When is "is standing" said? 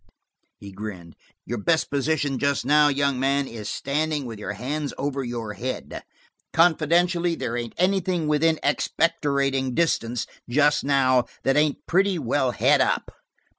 3.47-4.25